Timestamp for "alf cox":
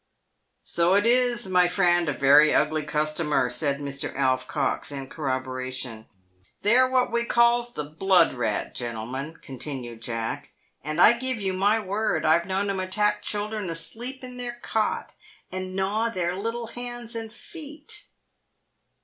4.15-4.91